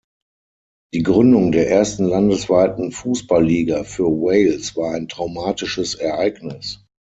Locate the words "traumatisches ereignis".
5.07-6.83